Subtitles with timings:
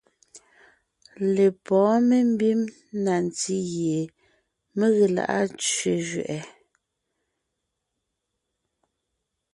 [1.33, 2.61] Lepɔ̌ɔn membím
[3.03, 3.99] na ntí gie
[4.77, 6.39] mé ge lá’a tsẅé zẅɛʼɛ;